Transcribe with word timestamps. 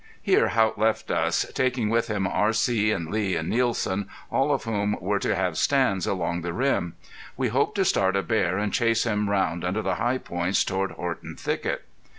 Here 0.19 0.47
Haught 0.47 0.79
left 0.79 1.11
us, 1.11 1.45
taking 1.53 1.87
with 1.91 2.07
him 2.07 2.25
R.C. 2.25 2.89
and 2.91 3.11
Lee 3.11 3.35
and 3.35 3.47
Nielsen, 3.51 4.07
all 4.31 4.51
of 4.51 4.63
whom 4.63 4.97
were 4.99 5.19
to 5.19 5.35
have 5.35 5.59
stands 5.59 6.07
along 6.07 6.41
the 6.41 6.53
rim. 6.53 6.95
We 7.37 7.49
hoped 7.49 7.75
to 7.75 7.85
start 7.85 8.15
a 8.15 8.23
bear 8.23 8.57
and 8.57 8.73
chase 8.73 9.03
him 9.03 9.29
round 9.29 9.63
under 9.63 9.83
the 9.83 9.95
high 10.01 10.17
points 10.17 10.63
toward 10.63 10.89
Horton 10.93 11.35
Thicket. 11.35 11.85